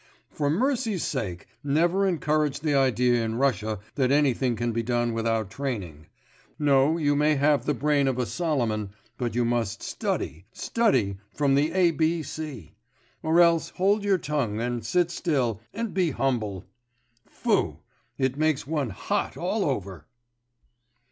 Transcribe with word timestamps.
For 0.31 0.49
mercy's 0.49 1.03
sake, 1.03 1.45
never 1.63 2.07
encourage 2.07 2.61
the 2.61 2.73
idea 2.73 3.23
in 3.23 3.35
Russia 3.35 3.77
that 3.93 4.11
anything 4.11 4.55
can 4.55 4.71
be 4.71 4.81
done 4.81 5.13
without 5.13 5.51
training. 5.51 6.07
No; 6.57 6.97
you 6.97 7.15
may 7.15 7.35
have 7.35 7.67
the 7.67 7.75
brain 7.75 8.07
of 8.07 8.17
a 8.17 8.25
Solomon, 8.25 8.93
but 9.19 9.35
you 9.35 9.45
must 9.45 9.83
study, 9.83 10.47
study 10.53 11.19
from 11.35 11.53
the 11.53 11.71
A 11.73 11.91
B 11.91 12.23
C. 12.23 12.71
Or 13.21 13.39
else 13.41 13.69
hold 13.69 14.03
your 14.03 14.17
tongue, 14.17 14.59
and 14.59 14.83
sit 14.83 15.11
still, 15.11 15.61
and 15.71 15.93
be 15.93 16.09
humble! 16.09 16.65
Phoo! 17.27 17.77
it 18.17 18.39
makes 18.39 18.65
one 18.65 18.89
hot 18.89 19.37
all 19.37 19.63
over! 19.63 20.07